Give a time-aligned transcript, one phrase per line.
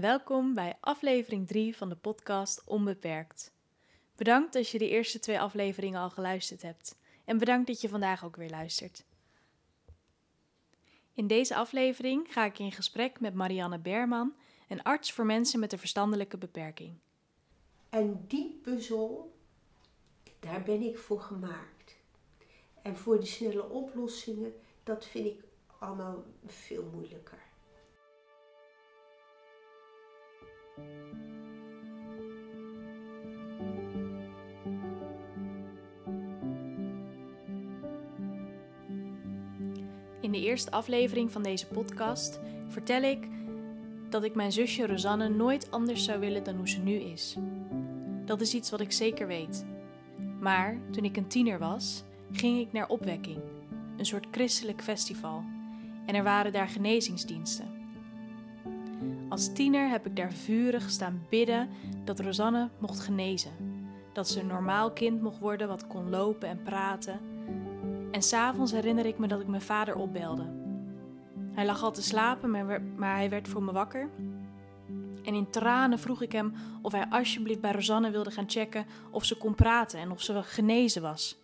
[0.00, 3.52] welkom bij aflevering 3 van de podcast Onbeperkt.
[4.16, 8.24] Bedankt als je de eerste twee afleveringen al geluisterd hebt en bedankt dat je vandaag
[8.24, 9.04] ook weer luistert.
[11.14, 14.34] In deze aflevering ga ik in gesprek met Marianne Berman,
[14.68, 16.98] een arts voor mensen met een verstandelijke beperking.
[17.88, 19.36] En die puzzel,
[20.38, 21.96] daar ben ik voor gemaakt.
[22.82, 25.40] En voor de snelle oplossingen, dat vind ik
[25.78, 27.49] allemaal veel moeilijker.
[40.20, 43.28] In de eerste aflevering van deze podcast vertel ik
[44.08, 47.36] dat ik mijn zusje Rosanne nooit anders zou willen dan hoe ze nu is.
[48.24, 49.64] Dat is iets wat ik zeker weet.
[50.40, 53.40] Maar toen ik een tiener was, ging ik naar opwekking,
[53.96, 55.44] een soort christelijk festival,
[56.06, 57.79] en er waren daar genezingsdiensten.
[59.30, 61.68] Als tiener heb ik daar vurig staan bidden
[62.04, 63.50] dat Rosanne mocht genezen,
[64.12, 67.20] dat ze een normaal kind mocht worden wat kon lopen en praten.
[68.10, 70.46] En s'avonds herinner ik me dat ik mijn vader opbelde.
[71.52, 72.50] Hij lag al te slapen,
[72.96, 74.10] maar hij werd voor me wakker.
[75.22, 79.24] En in tranen vroeg ik hem of hij alsjeblieft bij Rosanne wilde gaan checken of
[79.24, 81.38] ze kon praten en of ze genezen was.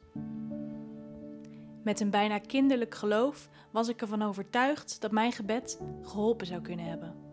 [1.82, 6.86] Met een bijna kinderlijk geloof was ik ervan overtuigd dat mijn gebed geholpen zou kunnen
[6.86, 7.25] hebben.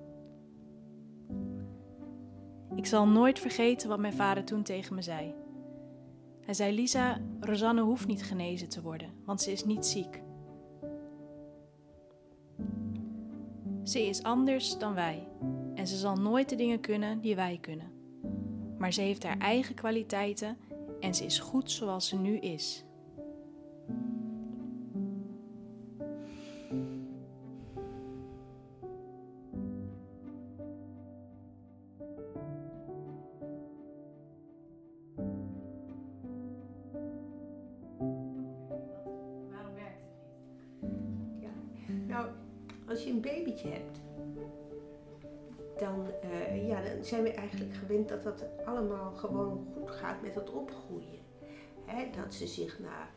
[2.75, 5.33] Ik zal nooit vergeten wat mijn vader toen tegen me zei.
[6.45, 10.21] Hij zei: Lisa, Rosanne hoeft niet genezen te worden, want ze is niet ziek.
[13.83, 15.27] Ze is anders dan wij
[15.75, 17.91] en ze zal nooit de dingen kunnen die wij kunnen.
[18.77, 20.57] Maar ze heeft haar eigen kwaliteiten
[20.99, 22.85] en ze is goed zoals ze nu is.
[48.23, 51.21] Dat dat allemaal gewoon goed gaat met het opgroeien.
[52.15, 53.09] dat ze zich na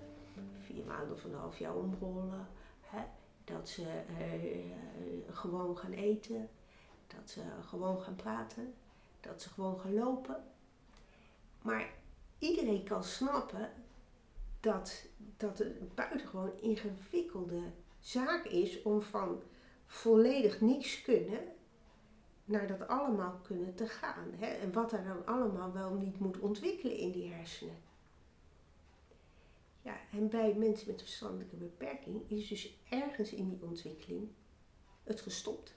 [0.61, 2.49] vier maanden of een half jaar omrollen.
[3.45, 6.49] dat ze uh, gewoon gaan eten.
[7.07, 8.75] Dat ze gewoon gaan praten.
[9.21, 10.45] Dat ze gewoon gaan lopen.
[11.63, 11.91] Maar
[12.39, 13.71] iedereen kan snappen
[14.61, 15.07] dat,
[15.37, 17.63] dat het een buitengewoon ingewikkelde
[18.01, 19.43] zaak is om van
[19.87, 21.56] volledig niks kunnen
[22.47, 24.33] naar dat allemaal kunnen te gaan.
[24.37, 24.47] Hè?
[24.47, 27.77] En wat er dan allemaal wel niet moet ontwikkelen in die hersenen.
[29.83, 34.29] Ja, en bij mensen met een verstandelijke beperking is dus ergens in die ontwikkeling
[35.05, 35.75] het gestopt.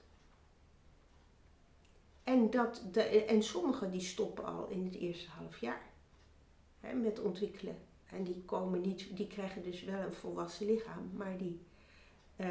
[2.24, 5.90] En, dat de, en sommigen die stoppen al in het eerste half jaar
[6.80, 7.78] hè, met ontwikkelen.
[8.10, 11.60] En die, komen niet, die krijgen dus wel een volwassen lichaam, maar die
[12.40, 12.46] uh,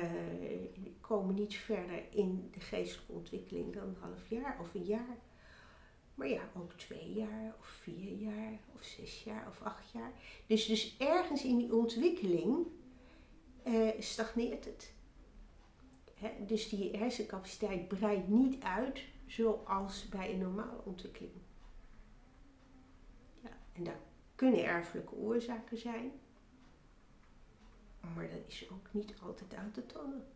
[1.02, 5.18] komen niet verder in de geestelijke ontwikkeling dan een half jaar of een jaar.
[6.16, 10.12] Maar ja, ook twee jaar of vier jaar of zes jaar of acht jaar.
[10.48, 12.68] Dus, dus ergens in die ontwikkeling
[13.68, 14.94] uh, stagneert het.
[16.48, 21.34] dus die hersencapaciteit breidt niet uit zoals bij een normale ontwikkeling.
[23.42, 24.00] Ja, en daar
[24.36, 26.12] kunnen erfelijke oorzaken zijn.
[28.20, 30.28] Maar dat is ook niet altijd aan te tonen.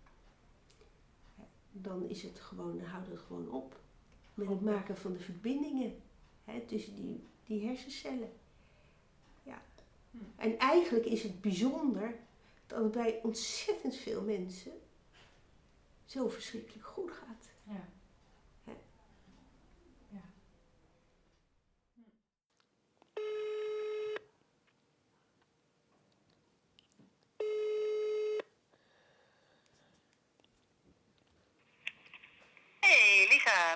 [1.71, 3.79] Dan is het gewoon, houdt het gewoon op
[4.33, 6.01] met het maken van de verbindingen
[6.43, 8.31] hè, tussen die, die hersencellen.
[9.43, 9.61] Ja.
[10.11, 10.17] Hm.
[10.35, 12.15] En eigenlijk is het bijzonder
[12.67, 14.71] dat het bij ontzettend veel mensen
[16.05, 17.49] zo verschrikkelijk goed gaat.
[17.63, 17.89] Ja.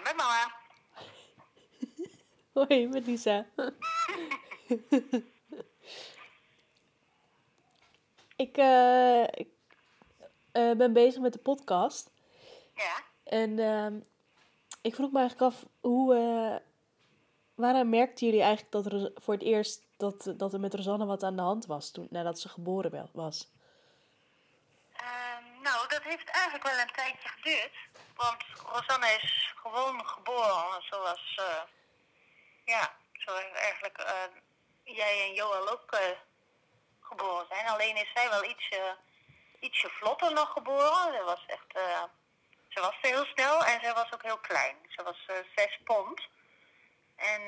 [0.03, 0.55] Met mama.
[2.67, 3.45] Hoi, met Lisa.
[8.35, 9.47] ik, uh, ik
[10.53, 12.11] uh, ben bezig met de podcast.
[12.75, 13.03] Ja.
[13.23, 13.87] En uh,
[14.81, 16.55] ik vroeg me eigenlijk af, hoe, uh,
[17.55, 21.23] waaraan merkten jullie eigenlijk dat er voor het eerst dat, dat er met Rosanne wat
[21.23, 23.51] aan de hand was toen, nadat ze geboren was?
[24.93, 27.71] Ehm, nou, dat heeft eigenlijk wel een tijdje geduurd.
[28.17, 31.61] Want Rosanne is gewoon geboren zoals, uh,
[32.65, 34.23] ja, zoals eigenlijk uh,
[34.83, 35.99] jij en Joel ook uh,
[37.01, 37.67] geboren zijn.
[37.67, 38.69] Alleen is zij wel iets,
[39.59, 41.13] ietsje vlotter nog geboren.
[41.13, 41.79] Dat was echt,
[42.67, 44.75] ze was heel snel en ze was ook heel klein.
[44.89, 45.25] Ze was
[45.55, 46.27] zes pond.
[47.15, 47.41] En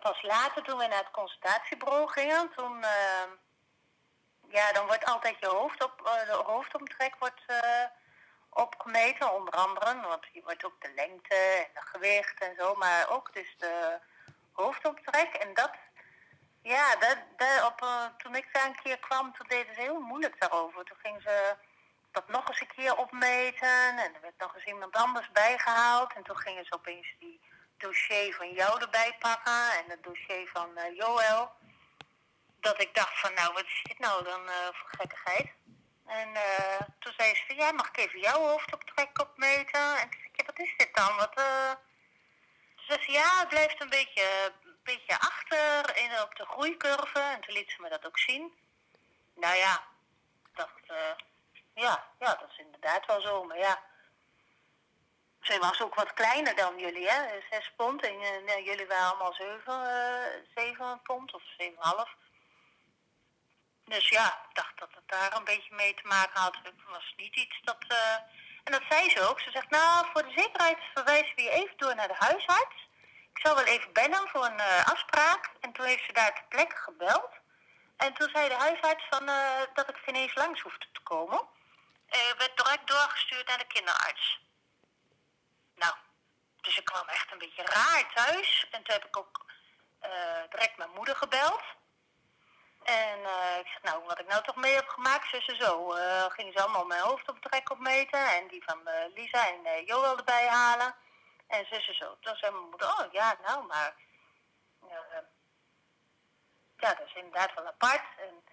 [0.00, 2.80] pas later, toen we naar het consultatiebureau gingen, toen,
[4.48, 7.40] ja, dan wordt altijd je hoofd op, de hoofdomtrek wordt
[8.56, 10.00] opgemeten, onder andere.
[10.00, 13.98] Want hier wordt ook de lengte en het gewicht en zo, maar ook dus de
[14.52, 15.34] hoofdomtrek.
[15.34, 15.70] En dat,
[16.62, 17.88] ja, dat, dat op,
[18.18, 20.84] toen ik daar een keer kwam, toen deden ze heel moeilijk daarover.
[20.84, 21.56] Toen ging ze
[22.16, 23.98] dat nog eens een keer opmeten.
[23.98, 26.12] En er werd nog eens iemand anders bijgehaald.
[26.12, 27.40] En toen gingen ze opeens die
[27.78, 31.50] dossier van jou erbij pakken en het dossier van uh, Joël.
[32.60, 35.50] Dat ik dacht van nou, wat is dit nou dan uh, voor gekkigheid?
[36.06, 39.98] En uh, toen zei ze van ja, mag ik even jouw hoofdoptrek opmeten?
[39.98, 41.16] En toen zei ik, ja, wat is dit dan?
[41.16, 41.70] Wat, uh...
[42.74, 47.20] Toen zei ze ja, het blijft een beetje, een beetje achter in, op de groeicurve.
[47.20, 48.52] En toen liet ze me dat ook zien.
[49.34, 49.84] Nou ja,
[50.44, 50.86] ik dacht,
[51.74, 53.44] ja, ja, dat is inderdaad wel zo.
[53.44, 53.82] Maar ja,
[55.40, 57.40] zij was ook wat kleiner dan jullie, hè?
[57.50, 58.02] Zes pond.
[58.02, 62.14] En uh, jullie waren allemaal zeven, zeven pond of zeven half.
[63.86, 66.56] Dus ja, ik dacht dat het daar een beetje mee te maken had.
[66.62, 67.84] Het was niet iets dat...
[67.88, 68.14] Uh,
[68.64, 69.40] en dat zei ze ook.
[69.40, 72.88] Ze zegt, nou, voor de zekerheid verwijzen we je even door naar de huisarts.
[73.32, 75.50] Ik zal wel even bellen voor een afspraak.
[75.60, 77.30] En toen heeft ze daar ter plekke gebeld.
[77.96, 79.26] En toen zei de huisarts van,
[79.74, 81.48] dat ik ineens langs hoefde te komen
[82.10, 84.40] uh, werd direct doorgestuurd naar de kinderarts.
[85.74, 85.94] Nou,
[86.60, 88.66] dus ik kwam echt een beetje raar thuis.
[88.70, 89.44] En toen heb ik ook
[90.50, 91.62] direct mijn moeder gebeld.
[92.86, 95.96] En uh, ik zeg, nou, wat ik nou toch mee heb gemaakt, zussen zo.
[95.96, 98.34] Uh, gingen ze allemaal mijn hoofd op trek opmeten.
[98.34, 100.94] En die van Lisa en Joel erbij halen.
[101.46, 102.16] En zussen zo.
[102.20, 103.94] Toen zei mijn moeder, oh ja, nou, maar...
[106.76, 108.04] ja, dat is inderdaad wel apart.
[108.16, 108.44] En,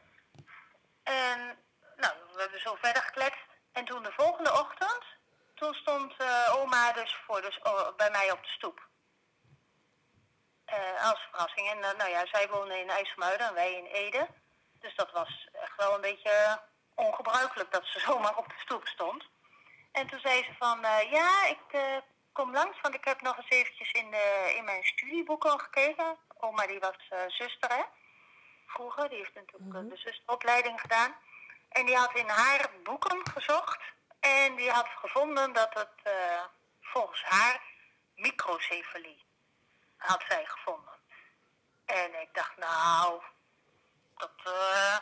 [1.03, 1.57] en
[1.95, 3.47] nou, we hebben zo verder gekletst.
[3.71, 5.03] En toen de volgende ochtend,
[5.56, 6.13] toen stond
[6.50, 7.59] oma dus, voor, dus
[7.95, 8.91] bij mij op de stoep.
[10.68, 11.69] Uh, als verrassing.
[11.69, 14.27] En uh, nou ja, zij woonde in IJsselmuiden en wij in Ede.
[14.80, 16.60] Dus dat was echt wel een beetje
[16.95, 19.24] ongebruikelijk dat ze zomaar op de stoep stond.
[19.92, 20.80] En toen zei ze van,
[21.10, 21.98] ja, ik
[22.31, 26.18] kom langs, want ik heb nog eens eventjes in, de, in mijn studieboeken gekeken.
[26.38, 27.83] Oma die was zuster, hè?
[28.68, 29.89] Vroeger, die heeft natuurlijk mm -hmm.
[29.89, 31.16] de zusteropleiding gedaan.
[31.69, 33.81] En die had in haar boeken gezocht.
[34.19, 36.44] En die had gevonden dat het uh,
[36.81, 37.62] volgens haar
[38.16, 39.24] microcefalie
[40.04, 40.94] had zij gevonden.
[41.86, 43.22] En ik dacht, nou,
[44.18, 44.98] dat, uh,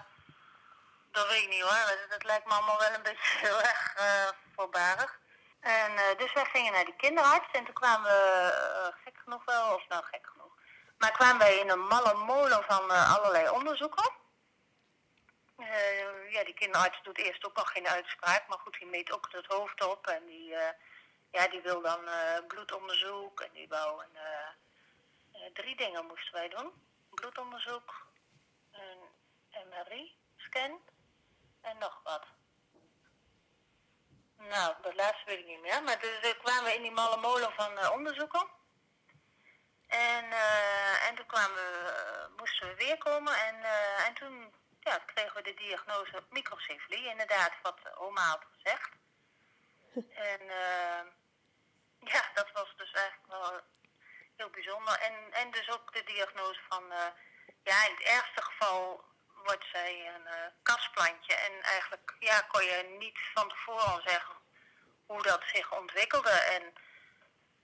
[1.12, 2.08] dat weet ik niet hoor.
[2.10, 5.20] Dat, lijkt me allemaal wel een beetje heel erg uh, voorbarig.
[5.60, 9.88] En dus wij gingen naar die kinderarts en toen kwamen we, gek genoeg wel, of
[9.88, 10.54] nou gek genoeg,
[10.98, 14.12] maar kwamen wij in een malle molen van allerlei onderzoeken.
[16.30, 19.46] Ja, die kinderarts doet eerst ook nog geen uitspraak, maar goed, die meet ook het
[19.46, 20.56] hoofd op en die,
[21.32, 22.00] ja, die wil dan
[22.48, 24.18] bloedonderzoek en die wou een,
[25.54, 26.72] drie dingen moesten wij doen.
[27.10, 28.08] Bloedonderzoek,
[28.72, 29.00] een
[29.70, 30.80] MRI-scan
[31.62, 32.26] en nog wat.
[34.38, 37.54] Nou, dat laatste weet ik niet meer, maar dus kwamen we in die malle molen
[37.54, 38.48] van onderzoeken.
[39.88, 40.32] En,
[41.08, 43.64] en toen kwamen we, moesten we weer komen en,
[44.06, 48.90] en toen ja, kregen we de diagnose microcefalie, inderdaad, wat oma had gezegd.
[50.30, 51.02] en uh,
[52.00, 53.62] ja, dat was dus eigenlijk wel
[54.42, 54.96] heel bijzonder.
[55.08, 57.12] En, en dus ook de diagnose van, uh,
[57.70, 58.82] ja, in het ergste geval
[59.48, 61.36] wordt zij een uh, kastplantje.
[61.48, 64.36] En eigenlijk, ja, kon je niet van tevoren zeggen
[65.06, 66.36] hoe dat zich ontwikkelde.
[66.56, 66.64] En,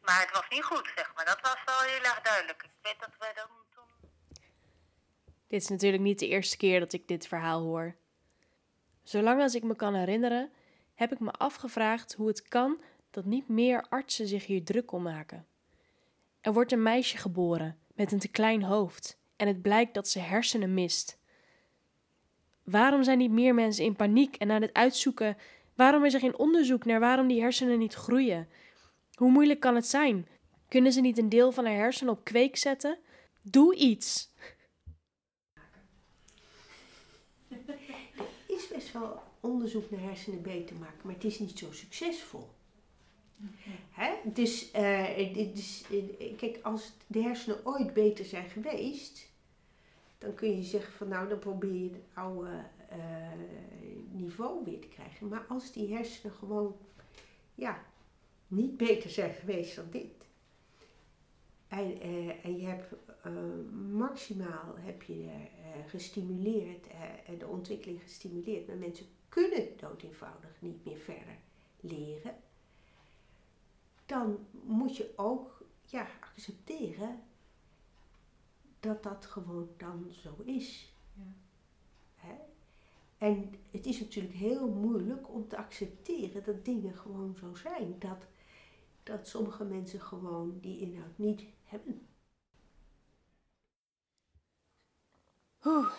[0.06, 1.26] maar het was niet goed, zeg maar.
[1.26, 2.64] Dat was wel heel erg duidelijk.
[2.64, 3.50] Ik weet dat wij dan
[5.48, 7.96] dit is natuurlijk niet de eerste keer dat ik dit verhaal hoor.
[9.04, 10.52] Zolang als ik me kan herinneren,
[10.96, 12.82] heb ik me afgevraagd hoe het kan
[13.12, 15.48] dat niet meer artsen zich hier druk om maken.
[16.42, 20.20] Er wordt een meisje geboren met een te klein hoofd en het blijkt dat ze
[20.20, 21.20] hersenen mist.
[22.64, 25.38] Waarom zijn niet meer mensen in paniek en aan het uitzoeken?
[25.76, 28.48] Waarom is er geen onderzoek naar waarom die hersenen niet groeien?
[29.14, 30.28] Hoe moeilijk kan het zijn?
[30.68, 32.98] Kunnen ze niet een deel van haar hersenen op kweek zetten?
[33.42, 34.30] Doe iets!
[38.78, 42.50] best wel onderzoek naar hersenen beter maken, maar het is niet zo succesvol.
[43.92, 44.14] Hè?
[44.24, 44.72] Dus,
[46.38, 49.30] kijk, als de hersenen ooit beter zijn geweest,
[50.18, 52.98] dan kun je zeggen van nou, dan probeer je het oude uh,
[54.12, 55.28] niveau weer te krijgen.
[55.28, 56.76] Maar als die hersenen gewoon,
[57.56, 57.84] ja,
[58.48, 60.26] niet beter zijn geweest dan dit.
[61.68, 61.88] En,
[62.60, 62.94] je hebt
[63.92, 65.30] maximaal heb je
[65.88, 66.88] gestimuleerd,
[67.40, 71.38] de ontwikkeling gestimuleerd, maar mensen kunnen dood eenvoudig niet meer verder
[71.80, 72.36] leren,
[74.08, 77.24] dan moet je ook ja, accepteren
[78.80, 80.94] dat dat gewoon dan zo is.
[81.14, 81.34] Ja.
[82.16, 82.36] Hè?
[83.18, 88.00] En het is natuurlijk heel moeilijk om te accepteren dat dingen gewoon zo zijn.
[88.00, 88.28] Dat,
[89.04, 92.08] dat sommige mensen gewoon die inhoud niet hebben.
[95.66, 95.92] Oeh,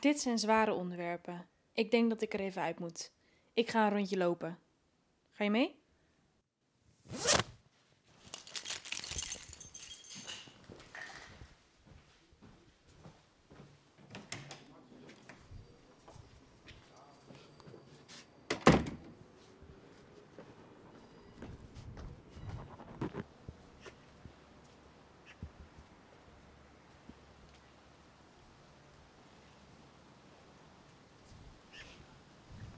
[0.00, 1.46] dit zijn zware onderwerpen.
[1.72, 3.12] Ik denk dat ik er even uit moet.
[3.54, 4.58] Ik ga een rondje lopen.
[5.32, 5.83] Ga je mee?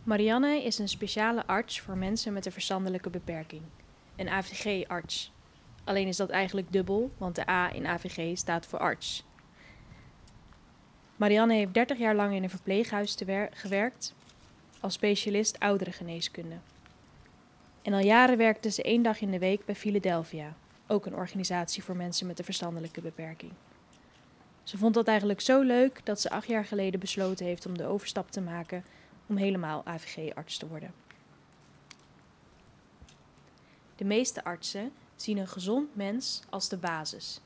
[0.06, 3.62] Marianne is een speciale arts voor mensen met een verstandelijke beperking.
[4.16, 5.32] Een AVG-arts.
[5.84, 9.24] Alleen is dat eigenlijk dubbel, want de A in AVG staat voor arts.
[11.16, 13.16] Marianne heeft 30 jaar lang in een verpleeghuis
[13.50, 14.14] gewerkt
[14.80, 16.56] als specialist ouderengeneeskunde.
[17.82, 21.82] En al jaren werkte ze één dag in de week bij Philadelphia, ook een organisatie
[21.82, 23.52] voor mensen met een verstandelijke beperking.
[24.62, 27.86] Ze vond dat eigenlijk zo leuk dat ze acht jaar geleden besloten heeft om de
[27.86, 28.84] overstap te maken
[29.26, 30.94] om helemaal AVG-arts te worden.
[33.96, 37.40] De meeste artsen zien een gezond mens als de basis.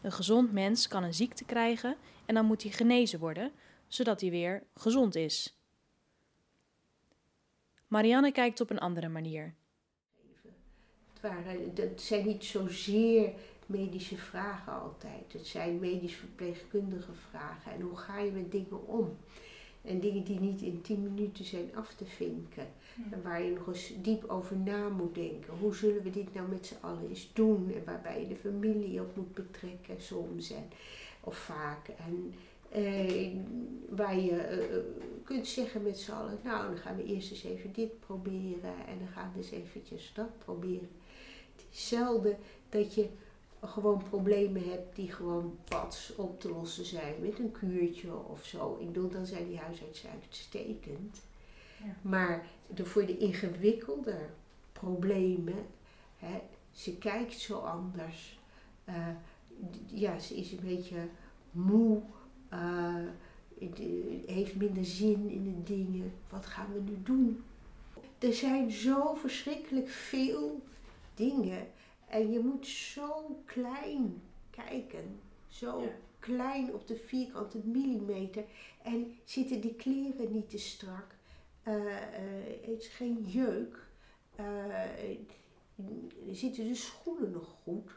[0.00, 3.52] Een gezond mens kan een ziekte krijgen en dan moet hij genezen worden,
[3.88, 5.58] zodat hij weer gezond is.
[7.88, 9.54] Marianne kijkt op een andere manier.
[11.20, 13.32] Het, zijn niet zozeer
[13.66, 15.32] medische vragen altijd.
[15.32, 17.72] Het zijn medisch-verpleegkundige vragen.
[17.72, 19.16] En hoe ga je met dingen om?
[19.86, 22.66] En dingen die niet in 10 minuten zijn af te vinken.
[23.10, 25.54] En waar je nog eens diep over na moet denken.
[25.60, 27.72] Hoe zullen we dit nou met z'n allen eens doen?
[27.74, 30.50] En waarbij je de familie op moet betrekken soms.
[30.50, 30.68] En,
[31.20, 31.88] of vaak.
[31.88, 32.34] En
[32.68, 33.36] eh,
[33.88, 34.30] waar je
[34.70, 34.76] uh,
[35.24, 36.38] kunt zeggen met z'n allen.
[36.44, 38.74] Nou, dan gaan we eerst eens even dit proberen.
[38.86, 40.88] En dan gaan we eens eventjes dat proberen.
[41.56, 42.36] Het is zelden
[42.68, 43.08] dat je
[43.66, 48.76] gewoon problemen hebt die gewoon pas op te lossen zijn met een kuurtje of zo.
[48.80, 51.22] Ik bedoel, dan zijn die huisartsen uitstekend.
[51.84, 51.96] Ja.
[52.02, 54.18] Maar de, voor de ingewikkelde
[54.72, 55.66] problemen,
[56.18, 58.38] hè, ze kijkt zo anders.
[58.88, 59.08] Uh,
[59.86, 61.08] ja, ze is een beetje
[61.50, 62.00] moe,
[62.52, 62.94] uh,
[64.26, 66.12] heeft minder zin in de dingen.
[66.28, 67.44] Wat gaan we nu doen?
[68.18, 70.62] Er zijn zo verschrikkelijk veel
[71.14, 71.66] dingen
[72.06, 75.20] en je moet zo klein kijken.
[75.48, 78.44] Zo klein op de vierkante millimeter.
[78.82, 81.14] En zitten die kleren niet te strak.
[81.68, 81.74] Uh,
[82.60, 83.86] het is geen jeuk.
[84.40, 84.74] Uh,
[86.30, 87.90] zitten de schoenen nog goed?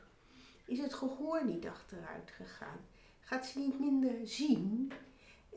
[0.65, 2.79] Is het gehoor niet achteruit gegaan?
[3.19, 4.91] Gaat ze niet minder zien?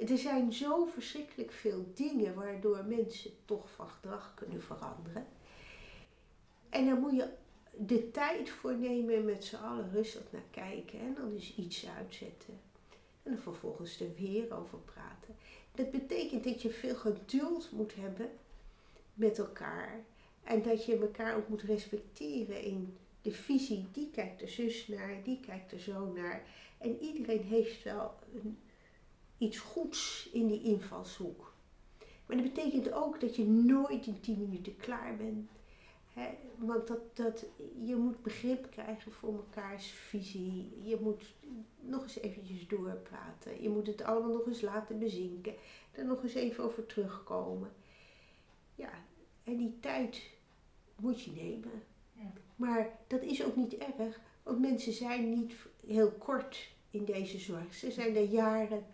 [0.08, 5.26] Er zijn zo verschrikkelijk veel dingen waardoor mensen toch van gedrag kunnen veranderen.
[6.68, 7.28] En dan moet je
[7.76, 12.60] de tijd voor nemen met z'n allen rustig naar kijken en dan dus iets uitzetten.
[13.22, 15.36] En dan vervolgens er weer over praten.
[15.74, 18.30] Dat betekent dat je veel geduld moet hebben
[19.14, 20.04] met elkaar.
[20.44, 23.86] En dat je elkaar ook moet respecteren in de visie.
[23.92, 26.42] Die kijkt er zus naar, die kijkt er zo naar.
[26.78, 28.58] En iedereen heeft wel een,
[29.38, 31.54] iets goeds in die invalshoek.
[32.26, 35.50] Maar dat betekent ook dat je nooit in 10 minuten klaar bent
[36.56, 37.44] want dat, dat,
[37.84, 40.80] je moet begrip krijgen voor mekaars visie.
[40.82, 41.34] Je moet
[41.80, 43.62] nog eens eventjes doorpraten.
[43.62, 45.54] Je moet het allemaal nog eens laten bezinken.
[45.92, 47.72] Er nog eens even over terugkomen.
[48.74, 48.90] Ja,
[49.44, 50.30] en die tijd
[50.96, 51.82] moet je nemen.
[52.12, 52.32] Ja.
[52.56, 55.54] Maar dat is ook niet erg, want mensen zijn niet
[55.86, 57.74] heel kort in deze zorg.
[57.74, 58.86] Ze zijn er jaren.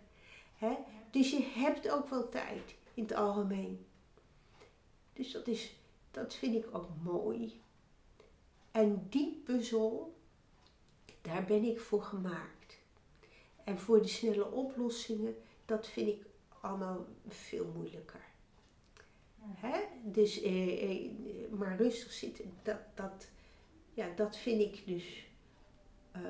[0.55, 0.75] Hè?
[1.11, 3.85] Dus je hebt ook wel tijd in het algemeen.
[5.13, 5.78] Dus dat is
[6.11, 7.61] dat vind ik ook mooi.
[8.71, 10.17] En die puzzel,
[11.21, 12.77] daar ben ik voor gemaakt.
[13.63, 15.35] En voor de snelle oplossingen,
[15.65, 16.25] dat vind ik
[16.61, 18.27] allemaal veel moeilijker.
[19.41, 19.79] Hè?
[20.03, 21.11] Dus, eh, eh,
[21.51, 23.29] maar rustig zitten, dat, dat,
[23.93, 25.27] ja, dat vind ik dus
[26.15, 26.21] uh,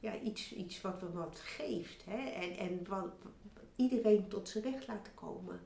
[0.00, 2.04] ja, iets, iets wat me wat geeft.
[2.04, 2.28] Hè?
[2.28, 3.12] En, en wat,
[3.76, 5.60] iedereen tot zijn recht laten komen.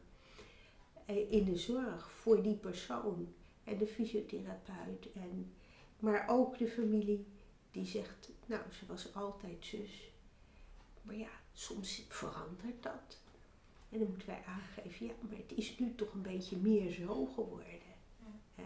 [1.07, 5.13] Eh, in de zorg voor die persoon en de fysiotherapeut.
[5.15, 5.53] En,
[5.99, 7.27] maar ook de familie
[7.71, 10.11] die zegt, nou ze was altijd zus.
[11.03, 13.21] Maar ja, soms verandert dat.
[13.89, 17.27] En dan moeten wij aangeven, ja, maar het is nu toch een beetje meer zo
[17.27, 17.67] geworden.
[18.55, 18.65] Hè?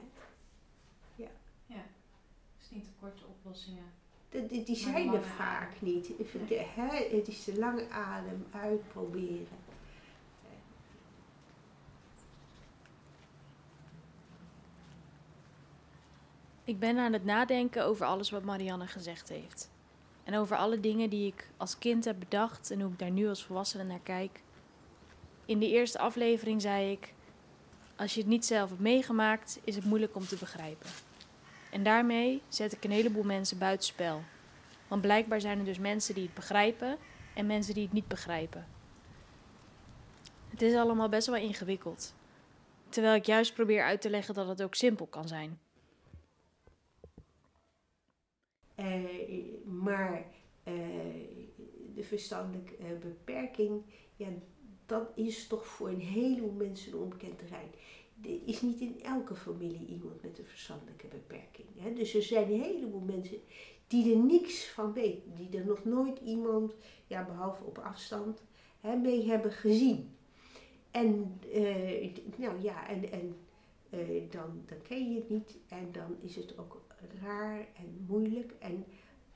[2.70, 3.92] is niet de korte oplossingen.
[4.30, 6.10] De, die, die zijn er vaak niet.
[6.48, 9.46] hè, het is de lange adem uitproberen.
[16.66, 19.70] Ik ben aan het nadenken over alles wat Marianne gezegd heeft.
[20.24, 23.28] En over alle dingen die ik als kind heb bedacht en hoe ik daar nu
[23.28, 24.42] als volwassene naar kijk.
[25.44, 27.12] In de eerste aflevering zei ik:
[27.96, 30.90] Als je het niet zelf hebt meegemaakt, is het moeilijk om te begrijpen.
[31.70, 34.22] En daarmee zet ik een heleboel mensen buitenspel.
[34.88, 36.96] Want blijkbaar zijn er dus mensen die het begrijpen
[37.34, 38.66] en mensen die het niet begrijpen.
[40.48, 42.14] Het is allemaal best wel ingewikkeld.
[42.88, 45.58] Terwijl ik juist probeer uit te leggen dat het ook simpel kan zijn.
[47.08, 48.65] Uh,
[49.64, 50.26] maar
[50.64, 50.74] uh,
[51.94, 53.82] de verstandelijke uh, beperking,
[54.16, 54.28] ja,
[54.86, 57.70] dat is toch voor een heleboel mensen een onbekend terrein.
[58.22, 61.68] Er is niet in elke familie iemand met een verstandelijke beperking.
[61.76, 61.92] Hè?
[61.92, 63.38] Dus er zijn een heleboel mensen
[63.86, 66.74] die er niks van weten, die er nog nooit iemand,
[67.06, 68.42] ja, behalve op afstand,
[68.80, 70.16] hè, mee hebben gezien.
[70.90, 71.40] En,
[72.36, 73.36] nou ja, en, en
[74.30, 76.82] dan, dan ken je het niet en dan is het ook
[77.22, 78.54] raar en moeilijk.
[78.58, 78.84] En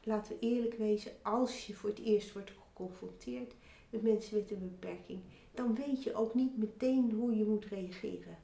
[0.02, 3.54] laten we eerlijk wezen, als je voor het eerst wordt geconfronteerd
[3.90, 5.21] met mensen met een beperking,
[5.54, 8.38] dan weet je ook niet meteen hoe je moet reageren.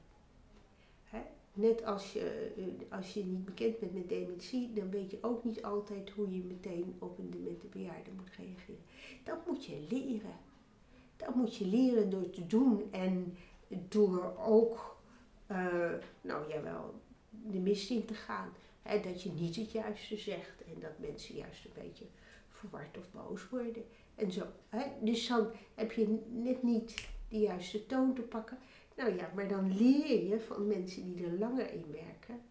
[1.57, 5.43] Net als je, eh, als je niet bekend bent met dementie, dan weet je ook
[5.43, 8.81] niet altijd hoe je meteen op een demente bejaarde moet reageren.
[9.23, 10.35] Dat moet je leren.
[11.15, 13.37] Dat moet je leren door te doen en
[13.87, 14.96] door ook,
[15.51, 18.53] uh, nou jawel, de mist in te gaan
[19.03, 22.05] dat je niet het juiste zegt en dat mensen juist een beetje
[22.49, 23.83] verward of boos worden.
[24.15, 24.45] En zo.
[25.01, 28.57] Dus dan heb je net niet de juiste toon te pakken.
[28.95, 32.41] Nou ja, maar dan leer je van mensen die er langer in werken,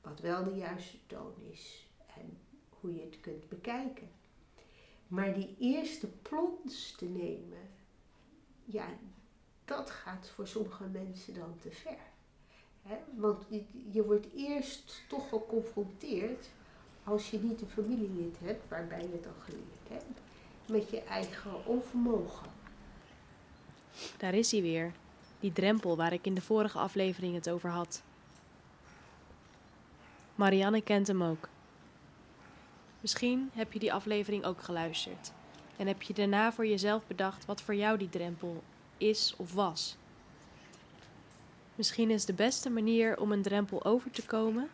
[0.00, 1.86] wat wel de juiste toon is
[2.16, 2.38] en
[2.68, 4.08] hoe je het kunt bekijken.
[5.08, 7.70] Maar die eerste plons te nemen,
[8.64, 8.88] ja,
[9.64, 11.96] dat gaat voor sommige mensen dan te ver.
[13.16, 13.44] Want
[13.92, 16.48] je, wordt eerst toch geconfronteerd
[17.04, 20.20] als je niet een familielid hebt waarbij je het al geleerd hebt,
[20.66, 22.46] met je eigen onvermogen.
[24.18, 24.92] Daar is hij weer,
[25.40, 28.02] die drempel waar ik in de vorige aflevering het over had.
[30.34, 31.48] Marianne kent hem ook.
[33.00, 35.32] Misschien heb je die aflevering ook geluisterd
[35.76, 38.62] en heb je daarna voor jezelf bedacht wat voor jou die drempel
[38.98, 39.96] is of was.
[41.74, 44.68] Misschien is de beste manier om een drempel over te komen,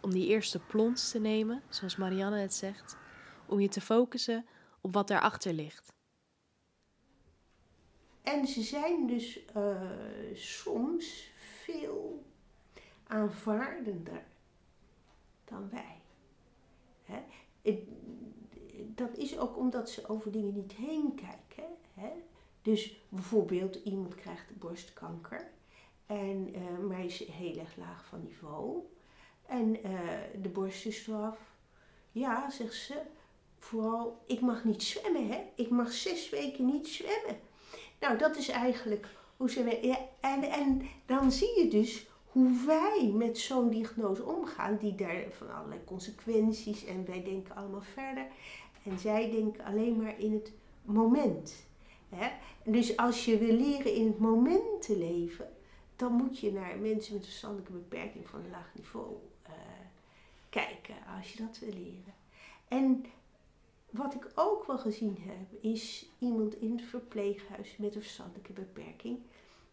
[0.00, 2.96] om die eerste plons te nemen, zoals Marianne het zegt,
[3.46, 4.46] om je te focussen
[4.80, 5.92] op wat daarachter ligt.
[8.22, 9.80] En ze zijn dus uh,
[10.34, 12.24] soms veel
[13.06, 14.24] aanvaardender
[15.44, 16.00] dan wij.
[17.04, 17.22] Hè?
[18.94, 21.43] Dat is ook omdat ze over dingen niet heen kijken.
[22.64, 25.50] Dus bijvoorbeeld iemand krijgt borstkanker
[26.06, 28.82] en, uh, maar is heel erg laag van niveau.
[29.46, 30.00] En uh,
[30.42, 31.38] de borst is eraf.
[32.12, 33.00] Ja, zegt ze.
[33.58, 35.42] Vooral, ik mag niet zwemmen, hè.
[35.54, 37.40] Ik mag zes weken niet zwemmen.
[38.00, 39.98] Nou, dat is eigenlijk hoe ze...
[40.20, 44.76] En, en dan zie je dus hoe wij met zo'n diagnose omgaan.
[44.76, 46.84] Die daar van allerlei consequenties.
[46.84, 48.26] En wij denken allemaal verder.
[48.84, 51.66] En zij denken alleen maar in het moment.
[52.64, 55.48] Dus als je wil leren in het moment te leven
[55.96, 59.52] dan moet je naar mensen met verstandelijke beperking van een laag niveau uh,
[60.48, 62.14] kijken als je dat wil leren.
[62.68, 63.04] En
[63.90, 69.18] wat ik ook wel gezien heb, is iemand in het verpleeghuis met een verstandelijke beperking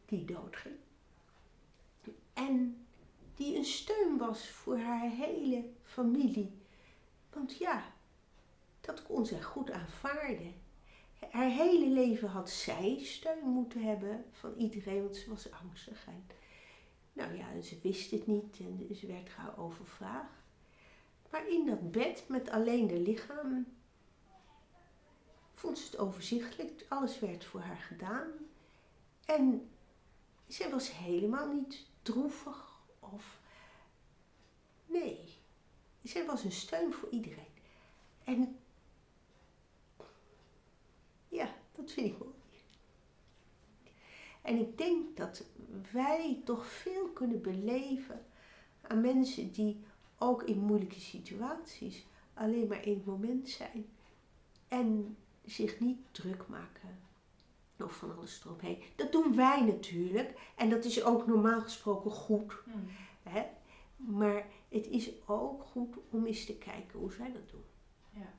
[0.06, 0.76] die doodging.
[2.34, 2.86] En
[3.36, 6.52] die een steun was voor haar hele familie.
[7.34, 7.94] Want ja,
[8.82, 10.54] dat kon zij goed aanvaarden.
[11.30, 16.08] Haar hele leven had zij steun moeten hebben van iedereen, want ze was angstig.
[16.08, 16.26] En,
[17.14, 20.34] nou ja, ze wist het niet en ze werd gauw overvraagd.
[21.30, 23.68] Maar in dat bed met alleen de lichaam
[25.54, 26.86] vond ze het overzichtelijk.
[26.88, 28.30] Alles werd voor haar gedaan.
[29.26, 29.70] En
[30.48, 33.40] zij was helemaal niet droevig of.
[34.86, 35.38] Nee,
[36.04, 37.54] zij was een steun voor iedereen.
[38.24, 38.60] En
[41.32, 42.32] ja, dat vind ik mooi.
[44.42, 45.44] En ik denk dat
[45.92, 48.26] wij toch veel kunnen beleven
[48.82, 49.84] aan mensen die
[50.18, 53.86] ook in moeilijke situaties alleen maar in het moment zijn
[54.68, 57.00] en zich niet druk maken
[57.80, 58.84] of van alles eromheen.
[58.96, 62.54] Dat doen wij natuurlijk en dat is ook normaal gesproken goed.
[62.64, 62.88] Hmm.
[63.24, 63.46] Hè?
[63.96, 67.64] Maar het is ook goed om eens te kijken hoe zij dat doen.
[68.10, 68.34] Ja,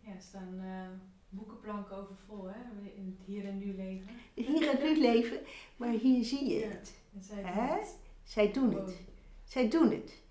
[0.00, 0.88] ja staan uh,
[1.34, 2.88] boekenplanken over vol, hè?
[2.94, 4.08] In het hier en nu leven.
[4.34, 5.40] Hier en nu leven,
[5.76, 6.94] maar hier zie je het.
[7.20, 7.98] Zij doen het.
[8.24, 9.02] Zij doen het.
[9.44, 10.22] Zij doen het.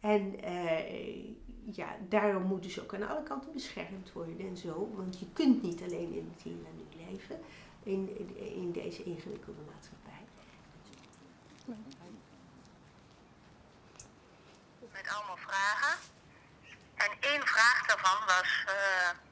[0.00, 1.24] En uh,
[1.76, 4.90] ja, daarom moeten ze ook aan alle kanten beschermd worden en zo.
[4.94, 7.40] Want je kunt niet alleen in het hier en nu leven,
[7.82, 10.24] in, in, in deze ingewikkelde maatschappij.
[14.92, 15.98] Met allemaal vragen.
[16.94, 19.29] En één vraag daarvan was, uh,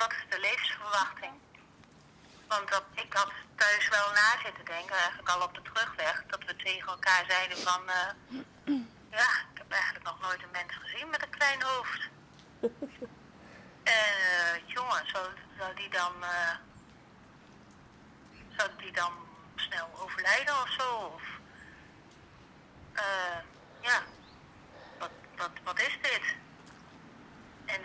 [0.00, 1.32] wat is de levensverwachting?
[2.48, 6.44] Want dat, ik had thuis wel na zitten denken, eigenlijk al op de terugweg, dat
[6.44, 8.10] we tegen elkaar zeiden van, uh,
[9.10, 12.08] ja, ik heb eigenlijk nog nooit een mens gezien met een klein hoofd.
[13.82, 15.26] En uh, jongen, zou,
[15.58, 16.54] zou die dan, uh,
[18.56, 19.12] zou die dan
[19.56, 20.88] snel overlijden of zo?
[20.88, 21.22] Of,
[23.80, 24.02] ja,
[24.98, 26.22] wat, wat, wat is dit?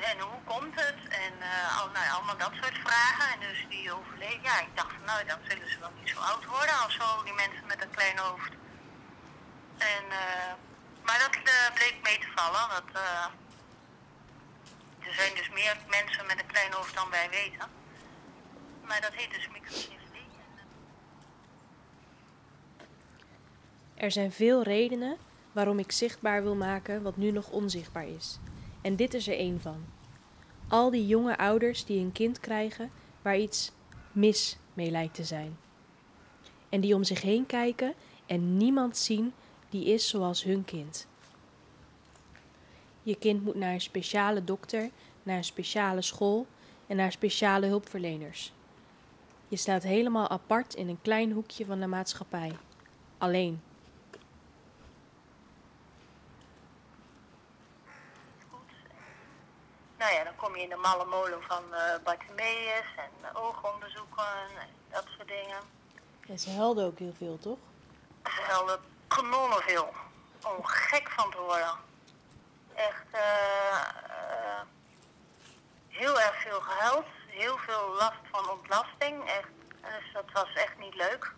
[0.10, 1.00] En, hoe komt het?
[1.26, 3.26] En uh, al, nou, allemaal dat soort vragen.
[3.34, 4.40] En dus die overleed.
[4.42, 7.24] Ja, ik dacht van nou, dan zullen ze wel niet zo oud worden of zo,
[7.24, 8.52] die mensen met een klein hoofd.
[9.78, 10.52] En, uh,
[11.06, 12.70] maar dat uh, bleek mee te vallen.
[12.76, 13.02] Dat,
[15.08, 17.68] er zijn dus meer mensen met een klein hoofd dan wij weten.
[18.88, 20.04] Maar dat heet dus microcefalie.
[23.96, 25.18] Er zijn veel redenen
[25.52, 28.40] waarom ik zichtbaar wil maken wat nu nog onzichtbaar is.
[28.82, 29.95] En dit is er één van.
[30.68, 33.72] Al die jonge ouders die een kind krijgen waar iets
[34.12, 35.58] mis mee lijkt te zijn.
[36.70, 37.94] En die om zich heen kijken
[38.26, 39.34] en niemand zien
[39.70, 41.08] die is zoals hun kind.
[43.04, 44.90] Je kind moet naar een speciale dokter,
[45.24, 46.46] naar een speciale school
[46.88, 48.54] en naar speciale hulpverleners.
[49.48, 52.52] Je staat helemaal apart in een klein hoekje van de maatschappij.
[53.18, 53.62] Alleen.
[60.06, 64.28] Nou ja, dan kom je in de malle molen van uh, Bartimeus en uh, oogonderzoeken
[64.60, 65.60] en dat soort dingen.
[66.26, 67.58] Ja, ze helden ook heel veel, toch?
[68.24, 69.94] Ze helden kanonnen veel.
[70.44, 71.76] Om gek van te worden.
[72.74, 74.62] Echt uh,
[75.88, 77.06] heel erg veel gehuild.
[77.28, 79.30] Heel veel last van ontlasting.
[79.30, 79.50] Echt,
[79.82, 81.34] dus dat was echt niet leuk.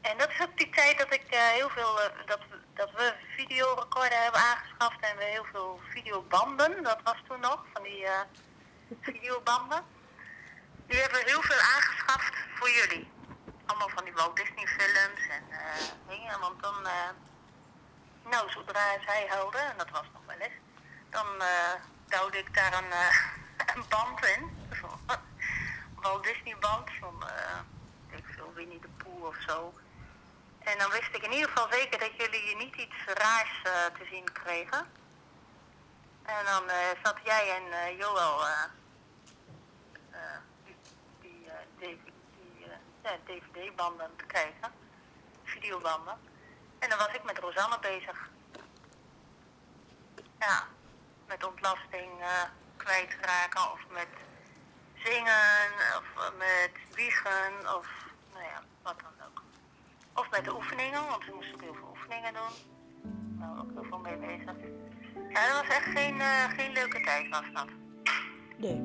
[0.00, 2.40] En dat is ook die tijd dat ik heel veel, dat,
[2.74, 7.82] dat we videorecorder hebben aangeschaft en we heel veel videobanden, dat was toen nog, van
[7.82, 8.20] die uh,
[9.00, 9.84] videobanden.
[10.86, 13.10] Die hebben we heel veel aangeschaft voor jullie.
[13.66, 15.44] Allemaal van die Walt Disney films en
[16.08, 16.74] dingen, want dan,
[18.30, 20.58] nou zodra zij huilde, en dat was nog wel eens,
[21.10, 21.26] dan
[22.06, 24.68] duwde ik daar een, band in.
[26.02, 27.24] Walt Disney band van,
[28.10, 29.74] ik veel, Winnie de Pooh of zo.
[30.68, 34.06] En dan wist ik in ieder geval zeker dat jullie niet iets raars uh, te
[34.10, 34.92] zien kregen.
[36.22, 38.44] En dan uh, zat jij en uh, Joël
[40.62, 40.76] die,
[41.78, 42.02] die,
[43.02, 44.72] DVD-banden te kijken,
[45.44, 46.18] videobanden.
[46.78, 48.30] En dan was ik met Rosanne bezig.
[50.38, 50.66] Ja,
[51.26, 52.10] met ontlasting
[52.76, 54.08] kwijtraken of met
[54.94, 57.86] zingen of met wiegen of
[58.32, 59.17] nou ja, wat dan.
[60.18, 63.38] Of met de oefeningen, want we moesten ook heel veel oefeningen doen.
[63.38, 64.56] Nou, ook heel veel mee bezig.
[65.28, 67.68] Ja, dat was echt geen, uh, geen leuke tijd, was dat.
[68.56, 68.82] Nee.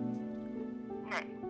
[1.10, 1.42] Nee.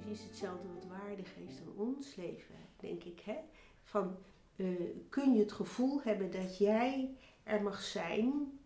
[0.00, 3.20] Precies hetzelfde wat waarde geeft aan ons leven, denk ik.
[3.20, 3.36] Hè?
[3.82, 4.16] Van,
[4.56, 8.58] uh, kun je het gevoel hebben dat jij er mag zijn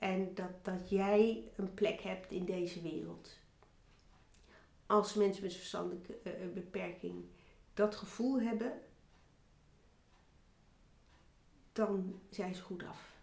[0.00, 3.38] en dat, dat jij een plek hebt in deze wereld.
[4.86, 7.24] Als mensen met verstandelijke uh, beperking
[7.74, 8.80] dat gevoel hebben,
[11.72, 13.22] dan zijn ze goed af.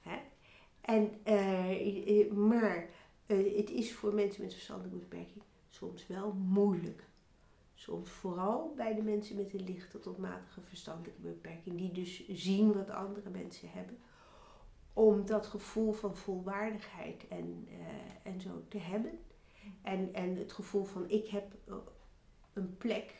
[0.00, 0.18] Hè?
[0.80, 2.90] En, uh, maar
[3.26, 7.06] het is voor mensen met verstandelijke beperking soms wel moeilijk.
[7.74, 12.72] Soms vooral bij de mensen met een lichte tot matige verstandelijke beperking, die dus zien
[12.72, 13.98] wat andere mensen hebben
[14.98, 17.76] om dat gevoel van volwaardigheid en, uh,
[18.22, 19.18] en zo te hebben.
[19.82, 21.54] En, en het gevoel van ik heb
[22.52, 23.14] een plek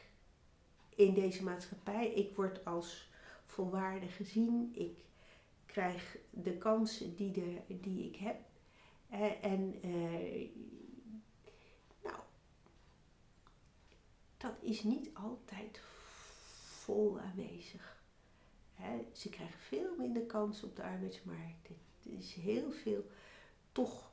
[0.94, 2.12] in deze maatschappij.
[2.12, 3.10] Ik word als
[3.44, 4.70] volwaardig gezien.
[4.74, 5.04] Ik
[5.66, 8.36] krijg de kansen die, de, die ik heb.
[9.42, 10.48] En uh,
[12.02, 12.18] nou,
[14.36, 15.80] dat is niet altijd
[16.64, 17.97] vol aanwezig.
[19.12, 21.68] Ze krijgen veel minder kans op de arbeidsmarkt.
[21.68, 23.04] Het is heel veel
[23.72, 24.10] toch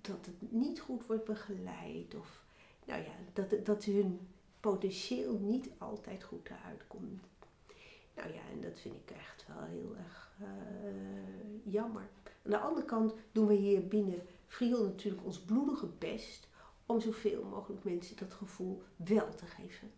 [0.00, 2.14] dat het niet goed wordt begeleid.
[2.14, 2.44] Of
[2.84, 4.28] nou ja, dat, dat hun
[4.60, 7.24] potentieel niet altijd goed eruit komt.
[8.16, 12.08] Nou ja, en dat vind ik echt wel heel erg uh, jammer.
[12.44, 16.48] Aan de andere kant doen we hier binnen Friel natuurlijk ons bloedige best
[16.86, 19.90] om zoveel mogelijk mensen dat gevoel wel te geven.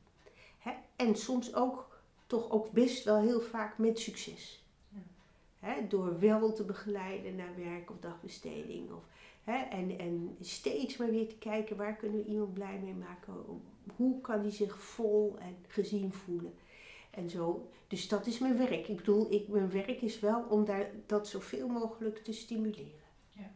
[0.97, 1.96] En soms ook,
[2.27, 4.65] toch ook best wel heel vaak met succes.
[4.89, 4.99] Ja.
[5.59, 5.87] Hè?
[5.87, 8.91] Door wel te begeleiden naar werk of dagbesteding.
[8.91, 9.05] Of,
[9.45, 9.57] hè?
[9.57, 13.35] En, en steeds maar weer te kijken waar kunnen we iemand blij mee maken.
[13.97, 16.55] Hoe kan die zich vol en gezien voelen.
[17.11, 17.69] En zo.
[17.89, 18.89] Dus dat is mijn werk.
[18.89, 23.05] Ik bedoel, ik, mijn werk is wel om daar, dat zoveel mogelijk te stimuleren.
[23.33, 23.51] Ja.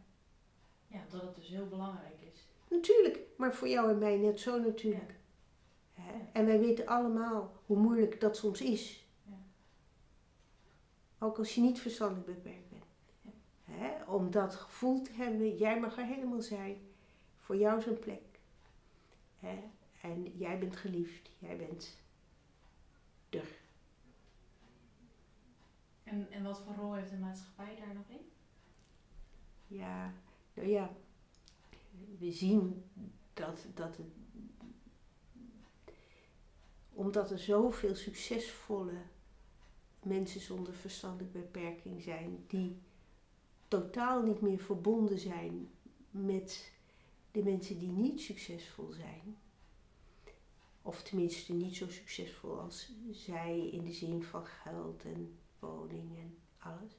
[0.87, 2.46] ja, dat het dus heel belangrijk is.
[2.68, 5.11] Natuurlijk, maar voor jou en mij net zo natuurlijk.
[5.11, 5.19] Ja.
[6.32, 9.06] En wij weten allemaal hoe moeilijk dat soms is.
[9.22, 9.38] Ja.
[11.18, 12.84] Ook als je niet verstandelijk beperkt bent.
[13.64, 14.04] Ja.
[14.06, 16.76] Om dat gevoel te hebben, jij mag er helemaal zijn.
[17.38, 18.22] Voor jou is een plek.
[20.00, 21.98] En jij bent geliefd, jij bent
[23.28, 23.48] er.
[26.04, 28.30] En, en wat voor rol heeft de maatschappij daar nog in?
[29.66, 30.12] Ja,
[30.54, 30.90] nou ja,
[32.18, 32.84] we zien
[33.32, 34.06] dat, dat het,
[37.00, 39.02] omdat er zoveel succesvolle
[40.02, 42.76] mensen zonder verstandelijke beperking zijn, die
[43.68, 45.70] totaal niet meer verbonden zijn
[46.10, 46.72] met
[47.30, 49.36] de mensen die niet succesvol zijn.
[50.82, 56.36] Of tenminste niet zo succesvol als zij in de zin van geld en woning en
[56.58, 56.92] alles.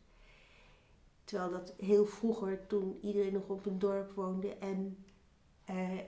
[1.24, 5.06] Terwijl dat heel vroeger, toen iedereen nog op een dorp woonde en
[5.70, 6.00] uh,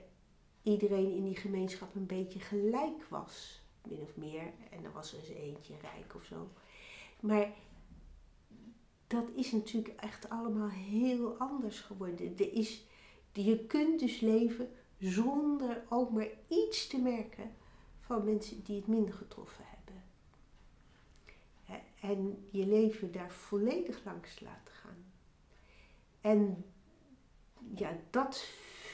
[0.62, 4.52] iedereen in die gemeenschap een beetje gelijk was, min of meer.
[4.70, 6.48] En er was er eens eentje rijk of zo.
[7.20, 7.52] Maar
[9.06, 12.38] dat is natuurlijk echt allemaal heel anders geworden.
[12.38, 12.84] Er is,
[13.32, 17.54] je kunt dus leven zonder ook maar iets te merken
[18.00, 19.74] van mensen die het minder getroffen hebben.
[22.00, 25.04] En je leven daar volledig langs laten gaan.
[26.20, 26.64] En
[27.74, 28.38] ja, dat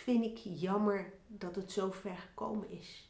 [0.02, 3.09] vind ik jammer dat het zo ver gekomen is.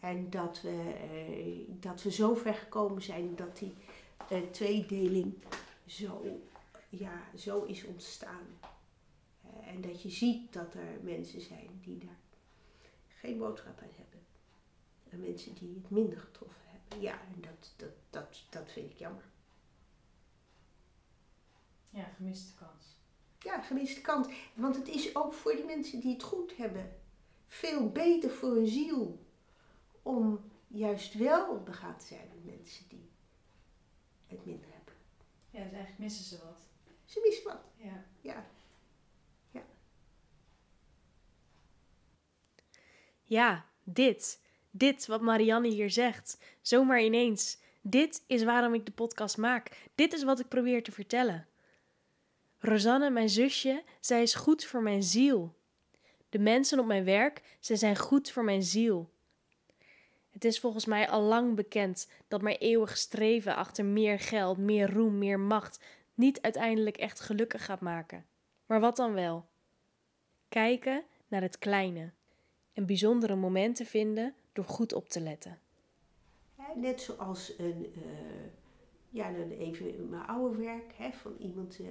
[0.00, 3.74] En dat we, uh, dat we zo ver gekomen zijn dat die
[4.32, 5.34] uh, tweedeling
[5.86, 6.40] zo,
[6.88, 8.46] ja, zo is ontstaan.
[9.44, 12.20] Uh, en dat je ziet dat er mensen zijn die daar
[13.08, 14.20] geen boodschap aan hebben.
[15.08, 17.00] En mensen die het minder getroffen hebben.
[17.00, 19.24] Ja, en dat, dat, dat, dat vind ik jammer.
[21.90, 22.98] Ja, gemiste kans
[23.38, 24.28] ja, gemiste kant.
[24.54, 26.96] Want het is ook voor die mensen die het goed hebben
[27.46, 29.26] veel beter voor hun ziel
[30.02, 33.10] om juist wel begaan te zijn met mensen die
[34.26, 34.94] het minder hebben.
[35.50, 36.68] Ja, dus eigenlijk missen ze wat.
[37.04, 37.60] Ze missen wat.
[37.76, 38.04] Ja.
[38.20, 38.46] Ja.
[39.50, 39.62] Ja,
[43.22, 44.40] ja dit.
[44.70, 46.38] Dit wat Marianne hier zegt.
[46.60, 47.58] Zomaar ineens.
[47.80, 49.88] Dit is waarom ik de podcast maak.
[49.94, 51.48] Dit is wat ik probeer te vertellen.
[52.58, 55.56] Rosanne, mijn zusje, zij is goed voor mijn ziel.
[56.28, 59.10] De mensen op mijn werk, zij zijn goed voor mijn ziel.
[60.38, 64.92] Het is volgens mij al lang bekend dat mijn eeuwig streven achter meer geld, meer
[64.92, 68.26] roem, meer macht niet uiteindelijk echt gelukkig gaat maken.
[68.66, 69.44] Maar wat dan wel?
[70.48, 72.12] Kijken naar het kleine
[72.72, 75.58] en bijzondere momenten vinden door goed op te letten.
[76.74, 78.02] Net zoals een, uh,
[79.08, 81.88] ja, dan even mijn oude werk, hè, van iemand uh,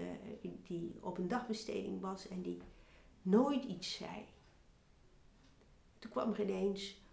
[0.64, 2.62] die op een dagbesteding was en die
[3.22, 4.26] nooit iets zei.
[6.00, 7.06] Toen kwam er ineens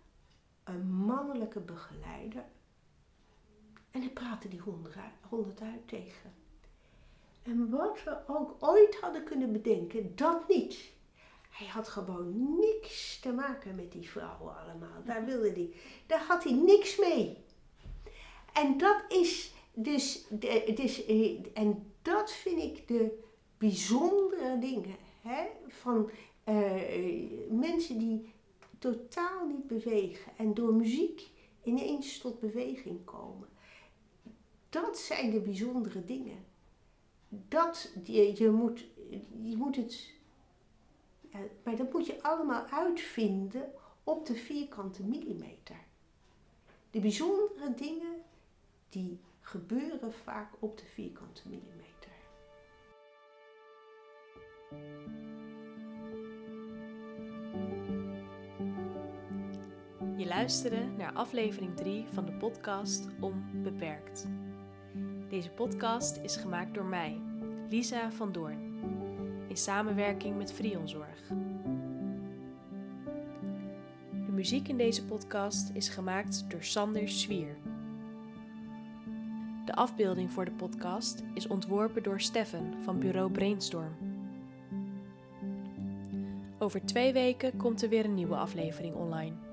[0.64, 2.44] een mannelijke begeleider
[3.90, 4.60] en hij praatte die
[5.28, 6.34] honderd uit tegen.
[7.42, 10.92] En wat we ook ooit hadden kunnen bedenken, dat niet.
[11.50, 15.02] Hij had gewoon niks te maken met die vrouwen allemaal.
[15.04, 15.74] Daar wilde hij.
[16.06, 17.44] Daar had hij niks mee.
[18.52, 20.26] En dat is dus,
[20.74, 21.04] dus,
[21.54, 23.22] en dat vind ik de
[23.58, 26.10] bijzondere dingen hè, van
[26.48, 26.72] uh,
[27.50, 28.33] mensen die
[28.84, 31.30] totaal niet bewegen en door muziek
[31.62, 33.48] ineens tot beweging komen.
[34.68, 36.44] Dat zijn de bijzondere dingen.
[37.28, 38.86] Dat, je, je, moet,
[39.42, 40.10] je moet het,
[41.20, 43.72] ja, maar dat moet je allemaal uitvinden
[44.04, 45.76] op de vierkante millimeter.
[46.90, 48.22] De bijzondere dingen
[48.88, 52.12] die gebeuren vaak op de vierkante millimeter.
[60.24, 64.28] Je luisterde naar aflevering 3 van de podcast Onbeperkt.
[65.28, 67.20] Deze podcast is gemaakt door mij,
[67.68, 68.80] Lisa van Doorn.
[69.48, 71.28] in samenwerking met Frionzorg.
[74.26, 77.56] De muziek in deze podcast is gemaakt door Sander Zwier.
[79.64, 83.96] De afbeelding voor de podcast is ontworpen door Steffen van bureau Brainstorm.
[86.58, 89.52] Over twee weken komt er weer een nieuwe aflevering online.